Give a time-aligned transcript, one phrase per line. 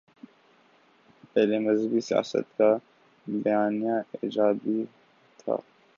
[1.33, 2.69] پہلے مذہبی سیاست کا
[3.27, 4.79] بیانیہ ایجابی
[5.39, 5.55] تھا۔